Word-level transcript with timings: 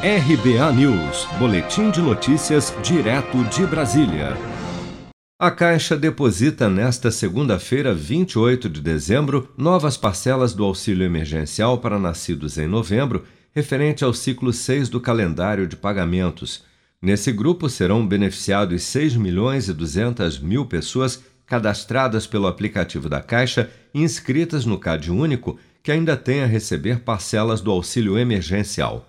RBA 0.00 0.72
News, 0.74 1.26
Boletim 1.40 1.90
de 1.90 2.00
Notícias, 2.00 2.72
direto 2.84 3.42
de 3.46 3.66
Brasília. 3.66 4.36
A 5.36 5.50
Caixa 5.50 5.96
deposita 5.96 6.70
nesta 6.70 7.10
segunda-feira, 7.10 7.92
28 7.92 8.68
de 8.68 8.80
dezembro, 8.80 9.52
novas 9.58 9.96
parcelas 9.96 10.54
do 10.54 10.64
auxílio 10.64 11.04
emergencial 11.04 11.78
para 11.78 11.98
nascidos 11.98 12.58
em 12.58 12.68
novembro, 12.68 13.24
referente 13.52 14.04
ao 14.04 14.14
ciclo 14.14 14.52
6 14.52 14.88
do 14.88 15.00
calendário 15.00 15.66
de 15.66 15.74
pagamentos. 15.74 16.62
Nesse 17.02 17.32
grupo 17.32 17.68
serão 17.68 18.06
beneficiados 18.06 18.84
6 18.84 19.16
milhões 19.16 19.68
e 19.68 19.72
200 19.72 20.38
mil 20.38 20.64
pessoas 20.64 21.24
cadastradas 21.44 22.24
pelo 22.24 22.46
aplicativo 22.46 23.08
da 23.08 23.20
Caixa 23.20 23.68
e 23.92 24.00
inscritas 24.00 24.64
no 24.64 24.78
CAD 24.78 25.10
Único 25.10 25.58
que 25.82 25.90
ainda 25.90 26.16
têm 26.16 26.44
a 26.44 26.46
receber 26.46 27.00
parcelas 27.00 27.60
do 27.60 27.72
auxílio 27.72 28.16
emergencial. 28.16 29.07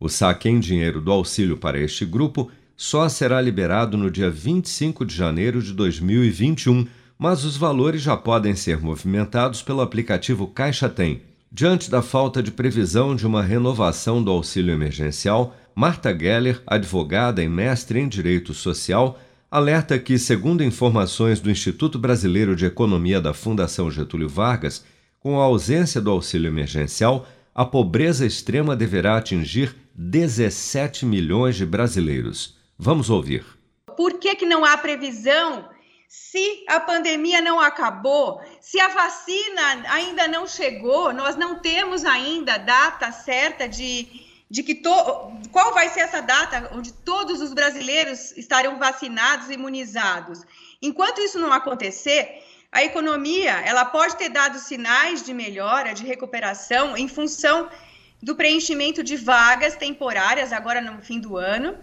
O 0.00 0.08
saque 0.08 0.48
em 0.48 0.58
dinheiro 0.58 0.98
do 0.98 1.12
auxílio 1.12 1.58
para 1.58 1.78
este 1.78 2.06
grupo 2.06 2.50
só 2.74 3.06
será 3.10 3.38
liberado 3.38 3.98
no 3.98 4.10
dia 4.10 4.30
25 4.30 5.04
de 5.04 5.14
janeiro 5.14 5.62
de 5.62 5.74
2021, 5.74 6.86
mas 7.18 7.44
os 7.44 7.58
valores 7.58 8.00
já 8.00 8.16
podem 8.16 8.56
ser 8.56 8.80
movimentados 8.80 9.60
pelo 9.60 9.82
aplicativo 9.82 10.46
Caixa 10.46 10.88
Tem. 10.88 11.20
Diante 11.52 11.90
da 11.90 12.00
falta 12.00 12.42
de 12.42 12.50
previsão 12.50 13.14
de 13.14 13.26
uma 13.26 13.42
renovação 13.42 14.22
do 14.22 14.30
auxílio 14.30 14.72
emergencial, 14.72 15.54
Marta 15.74 16.16
Geller, 16.18 16.62
advogada 16.66 17.42
e 17.42 17.48
mestre 17.48 18.00
em 18.00 18.08
Direito 18.08 18.54
Social, 18.54 19.20
alerta 19.50 19.98
que, 19.98 20.18
segundo 20.18 20.64
informações 20.64 21.40
do 21.40 21.50
Instituto 21.50 21.98
Brasileiro 21.98 22.56
de 22.56 22.64
Economia 22.64 23.20
da 23.20 23.34
Fundação 23.34 23.90
Getúlio 23.90 24.30
Vargas, 24.30 24.82
com 25.18 25.38
a 25.38 25.44
ausência 25.44 26.00
do 26.00 26.10
auxílio 26.10 26.48
emergencial, 26.48 27.28
a 27.54 27.66
pobreza 27.66 28.24
extrema 28.24 28.74
deverá 28.74 29.18
atingir 29.18 29.74
17 29.94 31.04
milhões 31.04 31.56
de 31.56 31.66
brasileiros. 31.66 32.56
Vamos 32.78 33.10
ouvir. 33.10 33.44
Por 33.96 34.18
que, 34.18 34.34
que 34.34 34.46
não 34.46 34.64
há 34.64 34.76
previsão? 34.78 35.68
Se 36.08 36.64
a 36.66 36.80
pandemia 36.80 37.40
não 37.40 37.60
acabou, 37.60 38.40
se 38.60 38.80
a 38.80 38.88
vacina 38.88 39.84
ainda 39.90 40.26
não 40.26 40.46
chegou, 40.46 41.12
nós 41.12 41.36
não 41.36 41.60
temos 41.60 42.04
ainda 42.04 42.58
data 42.58 43.12
certa 43.12 43.68
de, 43.68 44.08
de 44.50 44.62
que 44.62 44.74
to, 44.74 44.90
qual 45.52 45.72
vai 45.72 45.88
ser 45.88 46.00
essa 46.00 46.20
data 46.20 46.70
onde 46.74 46.92
todos 46.92 47.40
os 47.40 47.54
brasileiros 47.54 48.32
estarão 48.36 48.78
vacinados 48.78 49.50
e 49.50 49.54
imunizados. 49.54 50.42
Enquanto 50.82 51.20
isso 51.20 51.38
não 51.38 51.52
acontecer, 51.52 52.42
a 52.72 52.82
economia 52.82 53.60
ela 53.60 53.84
pode 53.84 54.16
ter 54.16 54.30
dado 54.30 54.58
sinais 54.58 55.24
de 55.24 55.34
melhora, 55.34 55.92
de 55.92 56.04
recuperação, 56.04 56.96
em 56.96 57.06
função 57.08 57.68
do 58.22 58.34
preenchimento 58.34 59.02
de 59.02 59.16
vagas 59.16 59.76
temporárias 59.76 60.52
agora 60.52 60.80
no 60.80 61.00
fim 61.00 61.20
do 61.20 61.36
ano. 61.36 61.78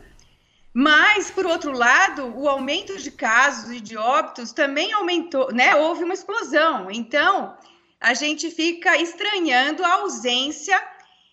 Mas, 0.73 1.31
por 1.31 1.45
outro 1.45 1.71
lado, 1.71 2.33
o 2.37 2.47
aumento 2.47 2.97
de 2.97 3.09
casos 3.09 3.71
e 3.71 3.79
de 3.79 3.97
óbitos 3.97 4.51
também 4.51 4.93
aumentou, 4.93 5.51
né? 5.51 5.75
Houve 5.75 6.03
uma 6.03 6.13
explosão. 6.13 6.91
Então, 6.91 7.57
a 7.99 8.13
gente 8.13 8.51
fica 8.51 8.95
estranhando 8.97 9.83
a 9.83 9.93
ausência 9.93 10.79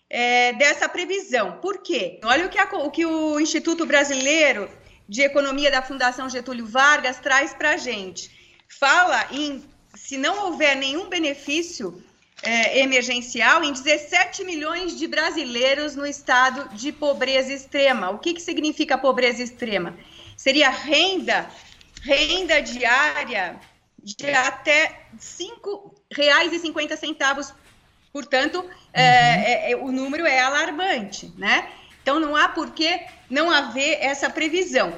é, 0.09 0.53
dessa 0.53 0.89
previsão. 0.89 1.59
Por 1.61 1.83
quê? 1.83 2.19
Olha 2.23 2.47
o 2.47 2.49
que, 2.49 2.57
a, 2.57 2.63
o 2.63 2.89
que 2.89 3.05
o 3.05 3.39
Instituto 3.39 3.85
Brasileiro 3.85 4.67
de 5.07 5.21
Economia 5.21 5.69
da 5.69 5.83
Fundação 5.83 6.27
Getúlio 6.27 6.65
Vargas 6.65 7.19
traz 7.19 7.53
para 7.53 7.71
a 7.71 7.77
gente 7.77 8.35
fala 8.67 9.27
em 9.31 9.63
se 9.95 10.17
não 10.17 10.45
houver 10.45 10.75
nenhum 10.75 11.07
benefício 11.07 12.03
é, 12.43 12.79
emergencial, 12.79 13.63
em 13.63 13.71
17 13.71 14.43
milhões 14.43 14.97
de 14.97 15.07
brasileiros 15.07 15.95
no 15.95 16.05
estado 16.05 16.67
de 16.75 16.91
pobreza 16.91 17.53
extrema. 17.53 18.09
O 18.09 18.19
que, 18.19 18.33
que 18.33 18.41
significa 18.41 18.97
pobreza 18.97 19.41
extrema? 19.41 19.97
Seria 20.35 20.69
renda, 20.69 21.49
renda 22.01 22.61
diária 22.61 23.57
de 24.03 24.29
até 24.29 25.07
R$ 25.13 25.19
5,50. 25.19 27.53
Portanto, 28.13 28.63
é, 28.93 29.01
uhum. 29.01 29.03
é, 29.03 29.71
é, 29.71 29.75
o 29.75 29.91
número 29.91 30.25
é 30.25 30.39
alarmante, 30.39 31.33
né? 31.37 31.69
Então, 32.01 32.19
não 32.19 32.35
há 32.35 32.47
por 32.47 32.71
que 32.71 33.01
não 33.29 33.49
haver 33.49 33.97
essa 33.99 34.29
previsão. 34.29 34.93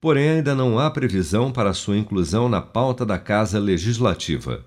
Porém, 0.00 0.30
ainda 0.30 0.56
não 0.56 0.80
há 0.80 0.90
previsão 0.90 1.52
para 1.52 1.72
sua 1.72 1.96
inclusão 1.96 2.48
na 2.48 2.60
pauta 2.60 3.06
da 3.06 3.16
Casa 3.16 3.60
Legislativa. 3.60 4.66